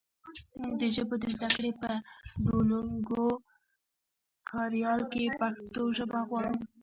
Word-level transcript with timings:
مونږ 0.57 0.73
د 0.81 0.83
ژبو 0.95 1.15
د 1.21 1.25
زده 1.35 1.49
کړې 1.55 1.71
په 1.81 1.91
ډولونګو 2.45 3.25
کاریال 4.49 5.01
کې 5.11 5.23
پښتو 5.39 5.81
ژبه 5.97 6.19
غواړو 6.27 6.53